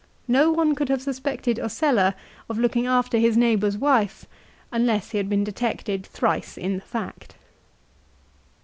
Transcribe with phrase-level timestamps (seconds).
[0.27, 2.15] No one could have suspected Ocella
[2.49, 4.25] of looking after his neighbour's wife
[4.71, 7.35] unless he had been detected thrice in the fact.